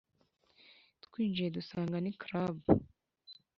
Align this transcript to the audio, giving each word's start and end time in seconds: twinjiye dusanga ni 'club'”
twinjiye 1.03 1.49
dusanga 1.57 1.97
ni 2.01 2.11
'club'” 2.19 2.61